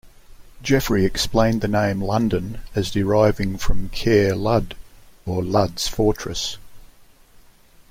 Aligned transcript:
Geoffrey 0.63 1.05
explained 1.05 1.61
the 1.61 1.67
name 1.67 2.01
"London" 2.01 2.61
as 2.73 2.89
deriving 2.89 3.59
from 3.59 3.89
"Caer 3.89 4.35
Lud", 4.35 4.75
or 5.27 5.43
Lud's 5.43 5.87
Fortress. 5.87 6.57